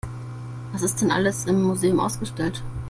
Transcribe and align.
Was 0.71 0.81
ist 0.81 0.99
denn 0.99 1.11
alles 1.11 1.45
im 1.45 1.61
Museum 1.61 1.99
ausgestellt? 1.99 2.63